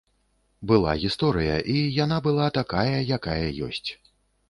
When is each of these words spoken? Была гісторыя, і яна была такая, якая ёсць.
Была 0.71 0.95
гісторыя, 1.03 1.59
і 1.75 1.85
яна 2.03 2.19
была 2.31 2.51
такая, 2.59 2.99
якая 3.19 3.41
ёсць. 3.71 3.89